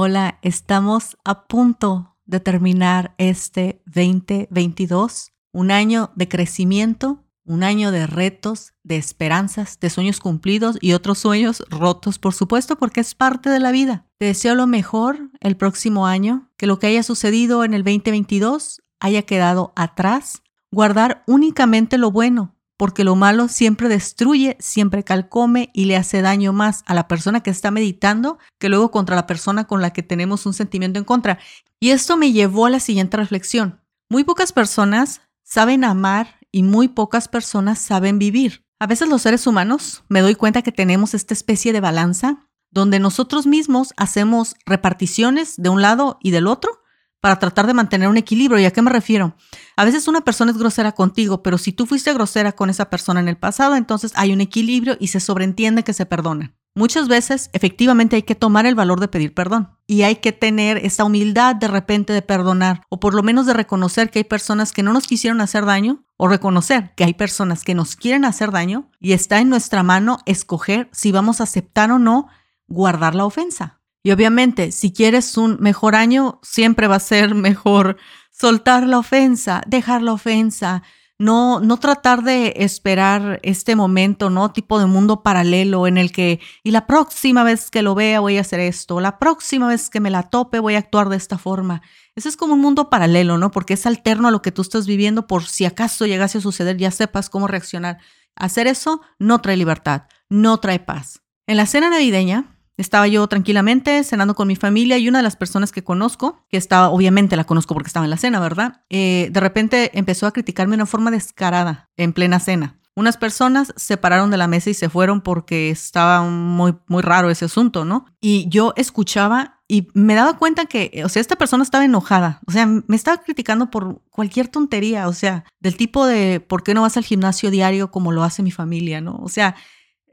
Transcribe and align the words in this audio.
Hola, 0.00 0.38
estamos 0.42 1.16
a 1.24 1.48
punto 1.48 2.14
de 2.24 2.38
terminar 2.38 3.16
este 3.18 3.82
2022, 3.86 5.32
un 5.50 5.72
año 5.72 6.12
de 6.14 6.28
crecimiento, 6.28 7.24
un 7.44 7.64
año 7.64 7.90
de 7.90 8.06
retos, 8.06 8.74
de 8.84 8.96
esperanzas, 8.96 9.80
de 9.80 9.90
sueños 9.90 10.20
cumplidos 10.20 10.78
y 10.80 10.92
otros 10.92 11.18
sueños 11.18 11.64
rotos, 11.68 12.20
por 12.20 12.32
supuesto, 12.32 12.78
porque 12.78 13.00
es 13.00 13.16
parte 13.16 13.50
de 13.50 13.58
la 13.58 13.72
vida. 13.72 14.06
Te 14.18 14.26
deseo 14.26 14.54
lo 14.54 14.68
mejor 14.68 15.32
el 15.40 15.56
próximo 15.56 16.06
año, 16.06 16.48
que 16.56 16.68
lo 16.68 16.78
que 16.78 16.86
haya 16.86 17.02
sucedido 17.02 17.64
en 17.64 17.74
el 17.74 17.82
2022 17.82 18.80
haya 19.00 19.22
quedado 19.22 19.72
atrás, 19.74 20.44
guardar 20.70 21.24
únicamente 21.26 21.98
lo 21.98 22.12
bueno, 22.12 22.54
porque 22.78 23.04
lo 23.04 23.16
malo 23.16 23.48
siempre 23.48 23.88
destruye, 23.88 24.56
siempre 24.60 25.04
calcome 25.04 25.70
y 25.74 25.84
le 25.84 25.96
hace 25.96 26.22
daño 26.22 26.52
más 26.54 26.84
a 26.86 26.94
la 26.94 27.08
persona 27.08 27.42
que 27.42 27.50
está 27.50 27.70
meditando 27.70 28.38
que 28.58 28.68
luego 28.68 28.90
contra 28.90 29.16
la 29.16 29.26
persona 29.26 29.66
con 29.66 29.82
la 29.82 29.92
que 29.92 30.04
tenemos 30.04 30.46
un 30.46 30.54
sentimiento 30.54 30.98
en 30.98 31.04
contra. 31.04 31.38
Y 31.80 31.90
esto 31.90 32.16
me 32.16 32.32
llevó 32.32 32.66
a 32.66 32.70
la 32.70 32.80
siguiente 32.80 33.16
reflexión. 33.16 33.80
Muy 34.08 34.24
pocas 34.24 34.52
personas 34.52 35.20
saben 35.42 35.84
amar 35.84 36.38
y 36.52 36.62
muy 36.62 36.88
pocas 36.88 37.28
personas 37.28 37.80
saben 37.80 38.18
vivir. 38.18 38.64
A 38.78 38.86
veces 38.86 39.08
los 39.08 39.22
seres 39.22 39.46
humanos 39.48 40.04
me 40.08 40.20
doy 40.20 40.36
cuenta 40.36 40.62
que 40.62 40.72
tenemos 40.72 41.14
esta 41.14 41.34
especie 41.34 41.72
de 41.72 41.80
balanza 41.80 42.48
donde 42.70 43.00
nosotros 43.00 43.46
mismos 43.46 43.92
hacemos 43.96 44.54
reparticiones 44.66 45.56
de 45.56 45.68
un 45.68 45.82
lado 45.82 46.18
y 46.22 46.30
del 46.30 46.46
otro 46.46 46.80
para 47.20 47.38
tratar 47.38 47.66
de 47.66 47.74
mantener 47.74 48.08
un 48.08 48.16
equilibrio. 48.16 48.60
¿Y 48.60 48.64
a 48.64 48.70
qué 48.70 48.82
me 48.82 48.90
refiero? 48.90 49.34
A 49.76 49.84
veces 49.84 50.08
una 50.08 50.20
persona 50.20 50.50
es 50.50 50.58
grosera 50.58 50.92
contigo, 50.92 51.42
pero 51.42 51.58
si 51.58 51.72
tú 51.72 51.86
fuiste 51.86 52.12
grosera 52.12 52.52
con 52.52 52.70
esa 52.70 52.90
persona 52.90 53.20
en 53.20 53.28
el 53.28 53.36
pasado, 53.36 53.76
entonces 53.76 54.12
hay 54.14 54.32
un 54.32 54.40
equilibrio 54.40 54.96
y 55.00 55.08
se 55.08 55.20
sobreentiende 55.20 55.84
que 55.84 55.92
se 55.92 56.06
perdona. 56.06 56.54
Muchas 56.78 57.08
veces 57.08 57.50
efectivamente 57.54 58.14
hay 58.14 58.22
que 58.22 58.36
tomar 58.36 58.64
el 58.64 58.76
valor 58.76 59.00
de 59.00 59.08
pedir 59.08 59.34
perdón 59.34 59.70
y 59.88 60.02
hay 60.02 60.16
que 60.16 60.30
tener 60.30 60.76
esa 60.76 61.02
humildad 61.02 61.56
de 61.56 61.66
repente 61.66 62.12
de 62.12 62.22
perdonar 62.22 62.82
o 62.88 63.00
por 63.00 63.14
lo 63.14 63.24
menos 63.24 63.46
de 63.46 63.52
reconocer 63.52 64.10
que 64.10 64.20
hay 64.20 64.24
personas 64.24 64.70
que 64.70 64.84
no 64.84 64.92
nos 64.92 65.08
quisieron 65.08 65.40
hacer 65.40 65.64
daño 65.64 66.04
o 66.16 66.28
reconocer 66.28 66.94
que 66.94 67.02
hay 67.02 67.14
personas 67.14 67.64
que 67.64 67.74
nos 67.74 67.96
quieren 67.96 68.24
hacer 68.24 68.52
daño 68.52 68.92
y 69.00 69.12
está 69.12 69.40
en 69.40 69.48
nuestra 69.48 69.82
mano 69.82 70.18
escoger 70.24 70.88
si 70.92 71.10
vamos 71.10 71.40
a 71.40 71.44
aceptar 71.44 71.90
o 71.90 71.98
no 71.98 72.28
guardar 72.68 73.16
la 73.16 73.24
ofensa. 73.24 73.77
Y 74.02 74.10
obviamente, 74.10 74.72
si 74.72 74.92
quieres 74.92 75.36
un 75.36 75.58
mejor 75.60 75.94
año, 75.94 76.40
siempre 76.42 76.86
va 76.86 76.96
a 76.96 77.00
ser 77.00 77.34
mejor 77.34 77.96
soltar 78.30 78.86
la 78.86 78.98
ofensa, 78.98 79.62
dejar 79.66 80.02
la 80.02 80.12
ofensa, 80.12 80.82
no, 81.18 81.58
no 81.58 81.78
tratar 81.78 82.22
de 82.22 82.54
esperar 82.58 83.40
este 83.42 83.74
momento, 83.74 84.30
¿no? 84.30 84.52
Tipo 84.52 84.78
de 84.78 84.86
mundo 84.86 85.24
paralelo 85.24 85.88
en 85.88 85.98
el 85.98 86.12
que, 86.12 86.38
y 86.62 86.70
la 86.70 86.86
próxima 86.86 87.42
vez 87.42 87.70
que 87.70 87.82
lo 87.82 87.96
vea 87.96 88.20
voy 88.20 88.38
a 88.38 88.42
hacer 88.42 88.60
esto, 88.60 89.00
la 89.00 89.18
próxima 89.18 89.66
vez 89.66 89.90
que 89.90 89.98
me 89.98 90.10
la 90.10 90.22
tope 90.22 90.60
voy 90.60 90.76
a 90.76 90.78
actuar 90.78 91.08
de 91.08 91.16
esta 91.16 91.36
forma. 91.36 91.82
Ese 92.14 92.28
es 92.28 92.36
como 92.36 92.54
un 92.54 92.60
mundo 92.60 92.88
paralelo, 92.88 93.36
¿no? 93.36 93.50
Porque 93.50 93.74
es 93.74 93.84
alterno 93.84 94.28
a 94.28 94.30
lo 94.30 94.42
que 94.42 94.52
tú 94.52 94.62
estás 94.62 94.86
viviendo 94.86 95.26
por 95.26 95.44
si 95.44 95.64
acaso 95.64 96.06
llegase 96.06 96.38
a 96.38 96.40
suceder, 96.40 96.76
ya 96.76 96.92
sepas 96.92 97.28
cómo 97.28 97.48
reaccionar. 97.48 97.98
Hacer 98.36 98.68
eso 98.68 99.00
no 99.18 99.40
trae 99.40 99.56
libertad, 99.56 100.02
no 100.28 100.58
trae 100.58 100.78
paz. 100.78 101.22
En 101.48 101.56
la 101.56 101.66
cena 101.66 101.90
navideña, 101.90 102.57
estaba 102.78 103.06
yo 103.08 103.26
tranquilamente 103.26 104.02
cenando 104.04 104.34
con 104.34 104.48
mi 104.48 104.56
familia 104.56 104.96
y 104.98 105.08
una 105.08 105.18
de 105.18 105.24
las 105.24 105.36
personas 105.36 105.72
que 105.72 105.84
conozco, 105.84 106.44
que 106.48 106.56
estaba, 106.56 106.88
obviamente 106.88 107.36
la 107.36 107.44
conozco 107.44 107.74
porque 107.74 107.88
estaba 107.88 108.06
en 108.06 108.10
la 108.10 108.16
cena, 108.16 108.40
¿verdad? 108.40 108.82
Eh, 108.88 109.28
de 109.30 109.40
repente 109.40 109.90
empezó 109.98 110.26
a 110.26 110.32
criticarme 110.32 110.72
de 110.72 110.82
una 110.82 110.86
forma 110.86 111.10
descarada 111.10 111.90
en 111.96 112.12
plena 112.12 112.40
cena. 112.40 112.78
Unas 112.94 113.16
personas 113.16 113.72
se 113.76 113.96
pararon 113.96 114.30
de 114.30 114.36
la 114.38 114.48
mesa 114.48 114.70
y 114.70 114.74
se 114.74 114.88
fueron 114.88 115.20
porque 115.20 115.70
estaba 115.70 116.22
muy, 116.22 116.76
muy 116.88 117.02
raro 117.02 117.30
ese 117.30 117.44
asunto, 117.44 117.84
¿no? 117.84 118.06
Y 118.20 118.48
yo 118.48 118.72
escuchaba 118.76 119.60
y 119.68 119.86
me 119.94 120.14
daba 120.14 120.36
cuenta 120.36 120.64
que, 120.66 121.02
o 121.04 121.08
sea, 121.08 121.20
esta 121.20 121.36
persona 121.36 121.62
estaba 121.62 121.84
enojada, 121.84 122.40
o 122.46 122.52
sea, 122.52 122.66
me 122.66 122.96
estaba 122.96 123.18
criticando 123.18 123.70
por 123.70 124.02
cualquier 124.10 124.48
tontería, 124.48 125.06
o 125.06 125.12
sea, 125.12 125.44
del 125.60 125.76
tipo 125.76 126.06
de, 126.06 126.40
¿por 126.40 126.64
qué 126.64 126.74
no 126.74 126.82
vas 126.82 126.96
al 126.96 127.04
gimnasio 127.04 127.50
diario 127.52 127.90
como 127.92 128.10
lo 128.10 128.24
hace 128.24 128.42
mi 128.42 128.50
familia, 128.50 129.00
¿no? 129.00 129.16
O 129.22 129.28
sea, 129.28 129.54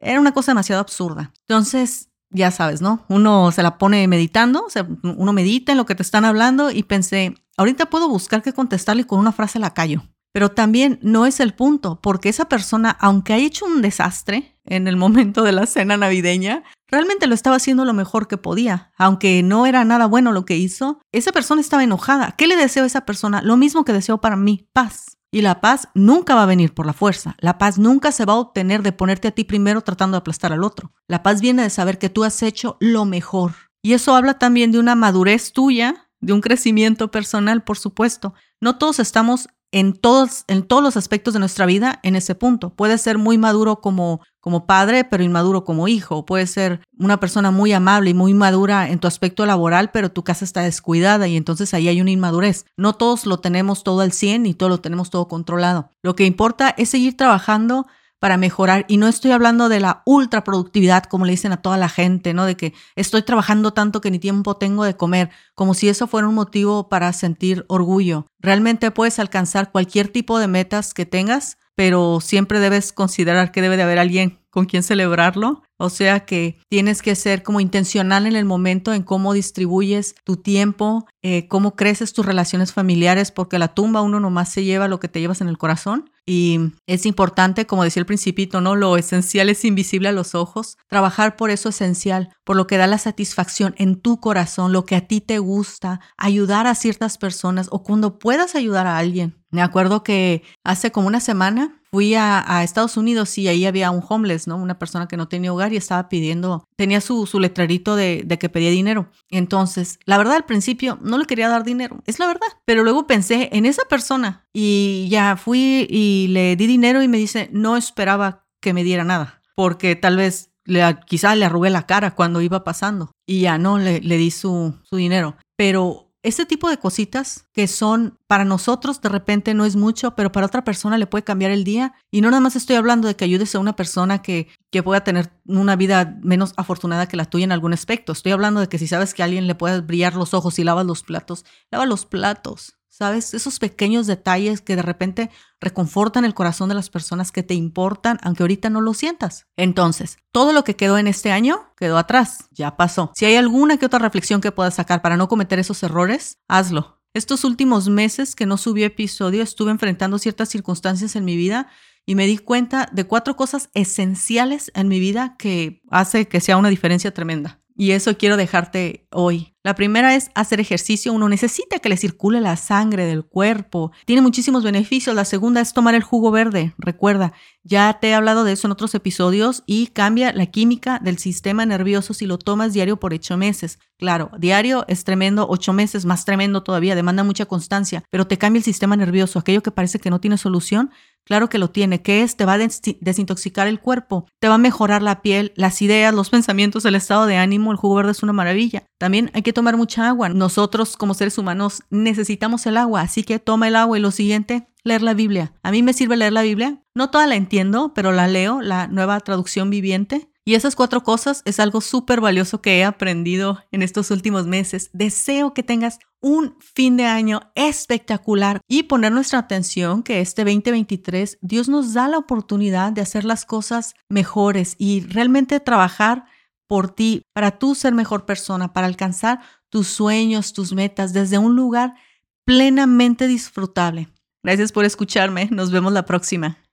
era 0.02 0.20
una 0.20 0.34
cosa 0.34 0.52
demasiado 0.52 0.82
absurda. 0.82 1.32
Entonces, 1.48 2.10
ya 2.36 2.52
sabes, 2.52 2.82
¿no? 2.82 3.06
Uno 3.08 3.52
se 3.52 3.64
la 3.64 3.78
pone 3.78 4.08
meditando, 4.08 4.68
uno 5.04 5.34
medita 5.34 5.72
en 5.72 5.78
lo 5.78 5.86
que 5.86 5.96
te 5.96 6.04
están 6.04 6.26
hablando 6.26 6.70
y 6.72 6.84
pensé, 6.84 7.36
ahorita 7.58 7.88
puedo 7.88 8.10
buscar 8.10 8.42
qué 8.42 8.54
contestarle 8.54 9.06
con 9.06 9.20
una 9.20 9.32
frase 9.32 9.60
la 9.60 9.74
callo. 9.74 10.04
Pero 10.32 10.52
también 10.52 11.00
no 11.02 11.26
es 11.26 11.40
el 11.40 11.54
punto, 11.54 12.02
porque 12.02 12.28
esa 12.28 12.50
persona, 12.50 12.90
aunque 13.00 13.32
haya 13.32 13.48
hecho 13.48 13.66
un 13.66 13.82
desastre 13.82 14.60
en 14.66 14.88
el 14.88 14.98
momento 14.98 15.44
de 15.44 15.54
la 15.54 15.66
cena 15.66 15.96
navideña, 15.96 16.64
realmente 16.90 17.28
lo 17.28 17.36
estaba 17.36 17.56
haciendo 17.56 17.86
lo 17.86 17.94
mejor 17.94 18.28
que 18.28 18.38
podía. 18.38 18.92
Aunque 18.98 19.42
no 19.44 19.66
era 19.66 19.86
nada 19.86 20.08
bueno 20.08 20.34
lo 20.34 20.44
que 20.44 20.58
hizo, 20.58 21.00
esa 21.14 21.32
persona 21.32 21.62
estaba 21.62 21.86
enojada. 21.86 22.34
¿Qué 22.38 22.48
le 22.48 22.58
deseo 22.58 22.84
a 22.84 22.88
esa 22.88 23.06
persona? 23.06 23.42
Lo 23.42 23.56
mismo 23.56 23.86
que 23.86 23.94
deseo 23.94 24.20
para 24.20 24.36
mí, 24.36 24.68
paz. 24.74 25.15
Y 25.36 25.42
la 25.42 25.60
paz 25.60 25.90
nunca 25.94 26.34
va 26.34 26.44
a 26.44 26.46
venir 26.46 26.74
por 26.74 26.86
la 26.86 26.94
fuerza. 26.94 27.36
La 27.40 27.58
paz 27.58 27.78
nunca 27.78 28.14
se 28.14 28.24
va 28.24 28.32
a 28.32 28.38
obtener 28.38 28.84
de 28.84 28.94
ponerte 28.94 29.28
a 29.28 29.32
ti 29.32 29.44
primero 29.44 29.82
tratando 29.82 30.16
de 30.16 30.20
aplastar 30.20 30.54
al 30.54 30.64
otro. 30.64 30.94
La 31.10 31.24
paz 31.24 31.42
viene 31.42 31.62
de 31.62 31.70
saber 31.70 31.98
que 31.98 32.08
tú 32.08 32.24
has 32.24 32.42
hecho 32.42 32.78
lo 32.80 33.04
mejor. 33.04 33.52
Y 33.82 33.96
eso 33.96 34.16
habla 34.16 34.40
también 34.40 34.72
de 34.72 34.80
una 34.80 34.96
madurez 34.96 35.52
tuya, 35.52 36.08
de 36.22 36.32
un 36.32 36.40
crecimiento 36.40 37.12
personal, 37.12 37.66
por 37.66 37.78
supuesto. 37.78 38.34
No 38.62 38.78
todos 38.78 39.00
estamos 39.00 39.50
en 39.72 39.94
todos, 39.94 40.46
en 40.48 40.64
todos 40.64 40.82
los 40.82 40.98
aspectos 40.98 41.34
de 41.34 41.40
nuestra 41.40 41.66
vida 41.66 42.00
en 42.04 42.16
ese 42.16 42.36
punto. 42.36 42.70
Puede 42.70 42.98
ser 42.98 43.18
muy 43.18 43.38
maduro 43.38 43.82
como, 43.82 44.22
como 44.40 44.66
padre, 44.66 45.04
pero 45.04 45.24
inmaduro 45.24 45.64
como 45.64 45.88
hijo. 45.88 46.26
Puede 46.26 46.48
ser 46.48 46.82
una 46.98 47.20
persona 47.20 47.52
muy 47.52 47.74
amable 47.74 48.12
y 48.12 48.14
muy 48.14 48.34
madura 48.34 48.90
en 48.90 49.00
tu 49.00 49.08
aspecto 49.08 49.46
laboral, 49.46 49.92
pero 49.92 50.12
tu 50.12 50.24
casa 50.24 50.46
está 50.46 50.62
descuidada 50.62 51.28
y 51.28 51.36
entonces 51.36 51.74
ahí 51.74 51.88
hay 51.88 52.00
una 52.00 52.12
inmadurez. 52.12 52.66
No 52.78 52.94
todos 52.94 53.26
lo 53.26 53.40
tenemos 53.40 53.84
todo 53.84 54.02
al 54.02 54.12
100 54.12 54.46
y 54.46 54.54
todo 54.54 54.70
lo 54.70 54.80
tenemos 54.80 55.10
todo 55.10 55.28
controlado. 55.28 55.90
Lo 56.04 56.16
que 56.16 56.26
importa 56.26 56.74
es 56.78 56.90
seguir 56.90 57.18
trabajando 57.18 57.86
para 58.20 58.38
mejorar. 58.38 58.86
Y 58.88 58.98
no 58.98 59.08
estoy 59.08 59.32
hablando 59.32 59.70
de 59.70 59.80
la 59.80 60.02
ultra 60.06 60.44
productividad, 60.44 61.04
como 61.04 61.26
le 61.26 61.32
dicen 61.32 61.52
a 61.52 61.62
toda 61.62 61.78
la 61.78 61.90
gente, 61.90 62.34
¿no? 62.34 62.46
De 62.46 62.56
que 62.56 62.74
estoy 62.96 63.22
trabajando 63.24 63.74
tanto 63.74 64.02
que 64.02 64.12
ni 64.12 64.20
tiempo 64.20 64.58
tengo 64.58 64.84
de 64.84 64.96
comer, 64.96 65.30
como 65.54 65.74
si 65.74 65.90
eso 65.90 66.08
fuera 66.08 66.28
un 66.28 66.36
motivo 66.36 66.90
para 66.90 67.12
sentir 67.14 67.66
orgullo. 67.68 68.26
Realmente 68.40 68.92
puedes 68.92 69.20
alcanzar 69.20 69.72
cualquier 69.72 70.08
tipo 70.08 70.40
de 70.40 70.48
metas 70.48 70.94
que 70.94 71.06
tengas, 71.06 71.58
pero 71.76 72.20
siempre 72.22 72.60
debes 72.60 72.94
considerar 72.94 73.52
que 73.52 73.62
debe 73.62 73.78
de 73.78 73.84
haber 73.84 74.00
alguien 74.00 74.40
con 74.50 74.66
quien 74.66 74.84
celebrarlo. 74.84 75.64
O 75.78 75.90
sea 75.90 76.22
que 76.22 76.58
tienes 76.70 77.02
que 77.02 77.16
ser 77.16 77.44
como 77.44 77.60
intencional 77.60 78.26
en 78.26 78.38
el 78.38 78.46
momento 78.46 78.94
en 78.94 79.04
cómo 79.04 79.34
distribuyes 79.34 80.16
tu 80.24 80.38
tiempo, 80.38 81.06
eh, 81.22 81.50
cómo 81.50 81.76
creces 81.76 82.14
tus 82.14 82.26
relaciones 82.26 82.72
familiares, 82.72 83.32
porque 83.32 83.60
la 83.60 83.74
tumba 83.74 84.02
uno 84.02 84.22
nomás 84.22 84.50
se 84.50 84.64
lleva 84.64 84.88
lo 84.88 85.02
que 85.02 85.10
te 85.10 85.20
llevas 85.20 85.42
en 85.42 85.50
el 85.50 85.58
corazón. 85.58 86.10
Y 86.26 86.60
es 86.88 87.06
importante, 87.06 87.68
como 87.68 87.84
decía 87.84 88.02
el 88.02 88.08
principito, 88.08 88.60
¿no? 88.60 88.76
Lo 88.76 88.98
esencial 88.98 89.48
es 89.50 89.64
invisible 89.64 90.10
a 90.10 90.12
los 90.12 90.34
ojos. 90.34 90.78
Trabajar 90.88 91.36
por 91.36 91.52
eso 91.52 91.70
esencial, 91.70 92.30
por 92.44 92.56
lo 92.56 92.66
que 92.66 92.78
da 92.78 92.88
la 92.88 92.98
satisfacción 92.98 93.76
en 93.78 94.02
tu 94.02 94.20
corazón, 94.20 94.74
lo 94.74 94.86
que 94.86 94.96
a 94.96 95.08
ti 95.08 95.22
te 95.22 95.38
gusta, 95.38 96.00
ayudar 96.18 96.66
a 96.66 96.74
ciertas 96.74 97.20
personas 97.20 97.68
o 97.72 97.84
cuando 97.84 98.18
puedas 98.18 98.56
ayudar 98.56 98.88
a 98.88 98.98
alguien. 98.98 99.38
Me 99.56 99.62
acuerdo 99.62 100.04
que 100.04 100.44
hace 100.66 100.92
como 100.92 101.08
una 101.08 101.22
semana 101.22 101.82
fui 101.90 102.14
a, 102.14 102.62
Estados 102.62 102.98
Unidos 102.98 103.38
y 103.38 103.48
ahí 103.48 103.66
había 103.66 103.90
un 103.90 104.04
homeless, 104.06 104.48
¿no? 104.48 104.58
Una 104.58 104.78
persona 104.78 105.08
que 105.08 105.16
no 105.16 105.30
tenía 105.30 105.54
hogar 105.54 105.72
y 105.72 105.78
estaba 105.78 106.10
pidiendo, 106.10 106.68
tenía 106.76 107.00
su, 107.00 107.26
su 107.26 107.40
letrerito 107.40 107.96
de, 107.96 108.28
que 108.38 108.50
pedía 108.50 108.70
dinero. 108.70 109.10
Entonces, 109.30 109.98
la 110.04 110.18
verdad, 110.18 110.36
al 110.36 110.44
principio 110.44 111.00
no 111.02 111.18
le 111.18 111.26
quería 111.26 111.48
dar 111.48 111.64
dinero, 111.64 112.04
es 112.06 112.20
la 112.20 112.28
verdad. 112.28 112.48
Pero 112.66 112.84
luego 112.84 113.08
pensé 113.08 113.48
en 113.54 113.66
esa 113.66 113.86
persona 113.86 114.46
y 114.52 115.08
ya 115.10 115.38
fui 115.38 115.88
y 115.90 116.28
le 116.32 116.58
di 116.58 116.68
dinero 116.68 117.02
y 117.02 117.08
me 117.08 117.18
dice, 117.18 117.50
no 117.54 117.78
esperaba 117.78 118.46
que 118.60 118.74
me 118.74 118.84
diera 118.84 119.06
nada, 119.06 119.42
porque 119.56 119.96
tal 119.96 120.18
vez 120.18 120.50
le, 120.66 120.84
quizá 121.06 121.34
le 121.34 121.46
arrugué 121.46 121.70
la 121.70 121.86
cara 121.86 122.14
cuando 122.14 122.42
iba 122.42 122.66
pasando 122.66 123.12
y 123.26 123.40
ya 123.40 123.58
no 123.58 123.78
le, 123.78 124.02
le 124.02 124.18
di 124.18 124.32
su, 124.32 124.76
su 124.84 124.98
dinero. 124.98 125.38
Pero 125.56 126.05
este 126.26 126.48
tipo 126.48 126.70
de 126.70 126.80
cositas 126.80 127.46
que 127.54 127.68
son 127.68 128.18
para 128.26 128.46
nosotros 128.46 129.00
de 129.00 129.10
repente 129.10 129.54
no 129.54 129.64
es 129.64 129.76
mucho, 129.76 130.16
pero 130.16 130.32
para 130.32 130.48
otra 130.48 130.64
persona 130.64 130.98
le 130.98 131.06
puede 131.06 131.24
cambiar 131.24 131.52
el 131.52 131.64
día. 131.64 131.94
Y 132.10 132.22
no 132.22 132.32
nada 132.32 132.42
más 132.42 132.56
estoy 132.56 132.78
hablando 132.78 133.08
de 133.08 133.16
que 133.16 133.26
ayudes 133.26 133.54
a 133.54 133.60
una 133.60 133.76
persona 133.76 134.24
que, 134.24 134.48
que 134.72 134.82
pueda 134.82 135.04
tener 135.04 135.30
una 135.46 135.76
vida 135.76 136.18
menos 136.24 136.54
afortunada 136.58 137.08
que 137.08 137.16
la 137.16 137.26
tuya 137.26 137.44
en 137.44 137.52
algún 137.52 137.74
aspecto. 137.74 138.12
Estoy 138.12 138.32
hablando 138.32 138.60
de 138.60 138.68
que 138.68 138.80
si 138.80 138.88
sabes 138.88 139.14
que 139.14 139.22
a 139.22 139.26
alguien 139.26 139.46
le 139.46 139.54
puede 139.54 139.82
brillar 139.82 140.16
los 140.16 140.34
ojos 140.34 140.58
y 140.58 140.64
lavas 140.64 140.88
los 140.88 141.04
platos, 141.04 141.46
lava 141.70 141.86
los 141.86 142.08
platos. 142.08 142.76
¿Sabes? 142.98 143.34
Esos 143.34 143.60
pequeños 143.60 144.08
detalles 144.08 144.62
que 144.62 144.78
de 144.78 144.82
repente 144.82 145.30
reconfortan 145.60 146.24
el 146.24 146.34
corazón 146.34 146.70
de 146.70 146.76
las 146.76 146.90
personas 146.90 147.34
que 147.34 147.44
te 147.44 147.54
importan, 147.54 148.20
aunque 148.24 148.44
ahorita 148.44 148.70
no 148.70 148.80
lo 148.80 148.94
sientas. 148.94 149.48
Entonces, 149.58 150.18
todo 150.32 150.54
lo 150.54 150.64
que 150.64 150.78
quedó 150.78 150.98
en 150.98 151.08
este 151.08 151.34
año 151.34 151.74
quedó 151.76 151.98
atrás, 151.98 152.48
ya 152.52 152.78
pasó. 152.78 153.12
Si 153.14 153.26
hay 153.26 153.36
alguna 153.36 153.76
que 153.76 153.86
otra 153.86 154.00
reflexión 154.00 154.40
que 154.40 154.54
puedas 154.54 154.76
sacar 154.76 155.02
para 155.02 155.18
no 155.18 155.28
cometer 155.28 155.60
esos 155.60 155.84
errores, 155.84 156.38
hazlo. 156.48 157.02
Estos 157.14 157.44
últimos 157.44 157.90
meses 157.90 158.34
que 158.34 158.46
no 158.46 158.56
subí 158.56 158.86
episodio, 158.86 159.44
estuve 159.44 159.72
enfrentando 159.72 160.18
ciertas 160.18 160.48
circunstancias 160.48 161.18
en 161.18 161.26
mi 161.26 161.36
vida 161.36 161.68
y 162.06 162.16
me 162.16 162.28
di 162.28 162.38
cuenta 162.38 162.88
de 162.94 163.04
cuatro 163.04 163.36
cosas 163.36 163.70
esenciales 163.74 164.72
en 164.74 164.88
mi 164.88 165.02
vida 165.02 165.36
que 165.38 165.82
hace 165.92 166.30
que 166.30 166.40
sea 166.40 166.56
una 166.56 166.70
diferencia 166.70 167.14
tremenda. 167.14 167.60
y 167.78 167.92
eso 167.92 168.18
quiero 168.18 168.38
dejarte 168.38 169.06
hoy. 169.12 169.55
La 169.66 169.74
primera 169.74 170.14
es 170.14 170.30
hacer 170.36 170.60
ejercicio. 170.60 171.12
Uno 171.12 171.28
necesita 171.28 171.80
que 171.80 171.90
le 171.90 171.98
circule 171.98 172.40
la 172.40 172.56
sangre 172.56 173.08
del 173.08 173.26
cuerpo. 173.26 173.92
Tiene 174.06 174.22
muchísimos 174.22 174.64
beneficios. 174.64 175.16
La 175.16 175.26
segunda 175.26 175.60
es 175.60 175.74
tomar 175.74 175.96
el 175.96 176.04
jugo 176.04 176.30
verde. 176.30 176.76
Recuerda, 176.78 177.34
ya 177.64 177.98
te 178.00 178.10
he 178.10 178.14
hablado 178.14 178.44
de 178.44 178.52
eso 178.52 178.68
en 178.68 178.74
otros 178.74 178.94
episodios 178.94 179.64
y 179.66 179.88
cambia 179.88 180.32
la 180.34 180.46
química 180.46 181.00
del 181.00 181.18
sistema 181.18 181.66
nervioso 181.66 182.14
si 182.14 182.28
lo 182.28 182.38
tomas 182.38 182.74
diario 182.74 182.98
por 182.98 183.12
ocho 183.12 183.38
meses. 183.38 183.80
Claro, 183.98 184.30
diario 184.38 184.86
es 184.88 185.04
tremendo, 185.04 185.48
ocho 185.50 185.74
meses 185.74 186.06
más 186.06 186.26
tremendo 186.26 186.62
todavía, 186.62 186.94
demanda 186.94 187.24
mucha 187.24 187.48
constancia, 187.48 188.04
pero 188.12 188.28
te 188.28 188.38
cambia 188.38 188.60
el 188.60 188.64
sistema 188.64 188.96
nervioso. 188.96 189.40
Aquello 189.40 189.64
que 189.64 189.72
parece 189.72 189.98
que 189.98 190.12
no 190.12 190.20
tiene 190.22 190.38
solución, 190.38 190.92
Claro 191.26 191.50
que 191.50 191.58
lo 191.58 191.70
tiene. 191.72 192.02
¿Qué 192.02 192.22
es? 192.22 192.38
Te 192.38 192.46
va 192.46 192.54
a 192.54 192.58
desintoxicar 192.58 193.68
el 193.68 193.80
cuerpo, 193.80 194.28
te 194.40 194.48
va 194.48 194.56
a 194.56 194.60
mejorar 194.60 195.02
la 195.02 195.22
piel, 195.22 195.54
las 195.56 195.82
ideas, 195.82 196.14
los 196.14 196.30
pensamientos, 196.30 196.86
el 196.86 196.96
estado 196.96 197.26
de 197.26 197.38
ánimo. 197.38 197.72
El 197.72 197.78
jugo 197.78 197.96
verde 197.96 198.12
es 198.12 198.24
una 198.24 198.34
maravilla. 198.34 198.84
También 199.00 199.32
hay 199.34 199.42
que 199.42 199.54
tomar 199.54 199.76
mucha 199.76 200.08
agua. 200.08 200.30
Nosotros 200.30 200.98
como 200.98 201.16
seres 201.16 201.38
humanos 201.38 201.84
necesitamos 201.90 202.66
el 202.68 202.78
agua, 202.78 203.02
así 203.02 203.24
que 203.24 203.40
toma 203.40 203.68
el 203.68 203.76
agua 203.76 203.98
y 203.98 204.02
lo 204.02 204.12
siguiente, 204.12 204.68
leer 204.84 205.02
la 205.02 205.16
Biblia. 205.16 205.54
A 205.64 205.72
mí 205.72 205.82
me 205.82 205.94
sirve 205.94 206.16
leer 206.16 206.34
la 206.34 206.44
Biblia. 206.44 206.80
No 206.94 207.10
toda 207.10 207.26
la 207.28 207.36
entiendo, 207.36 207.94
pero 207.94 208.12
la 208.12 208.28
leo, 208.28 208.62
la 208.62 208.88
nueva 208.88 209.20
traducción 209.20 209.70
viviente. 209.70 210.30
Y 210.48 210.54
esas 210.54 210.76
cuatro 210.76 211.02
cosas 211.02 211.42
es 211.46 211.60
algo 211.60 211.82
súper 211.82 212.22
valioso 212.22 212.62
que 212.62 212.78
he 212.78 212.84
aprendido 212.84 213.64
en 213.72 213.82
estos 213.82 214.12
últimos 214.12 214.46
meses. 214.46 214.92
Deseo 214.94 215.56
que 215.56 215.64
tengas 215.64 215.98
un 216.22 216.56
fin 216.60 216.98
de 216.98 217.06
año 217.06 217.52
espectacular 217.56 218.62
y 218.68 218.84
poner 218.84 219.12
nuestra 219.12 219.40
atención 219.40 220.04
que 220.04 220.22
este 220.22 220.44
2023 220.44 221.40
Dios 221.42 221.68
nos 221.68 221.94
da 221.94 222.08
la 222.08 222.20
oportunidad 222.20 222.92
de 222.92 223.02
hacer 223.02 223.26
las 223.26 223.44
cosas 223.44 223.96
mejores 224.08 224.76
y 224.78 225.02
realmente 225.02 225.60
trabajar 225.60 226.26
por 226.68 226.90
ti, 226.90 227.24
para 227.34 227.58
tú 227.58 227.76
ser 227.76 227.94
mejor 227.94 228.26
persona, 228.26 228.74
para 228.74 228.88
alcanzar 228.88 229.40
tus 229.70 229.88
sueños, 229.88 230.54
tus 230.54 230.74
metas 230.74 231.14
desde 231.14 231.38
un 231.38 231.56
lugar 231.56 231.96
plenamente 232.44 233.28
disfrutable. 233.28 234.10
Gracias 234.44 234.72
por 234.72 234.86
escucharme. 234.86 235.48
Nos 235.52 235.72
vemos 235.72 235.92
la 235.92 236.06
próxima. 236.06 236.65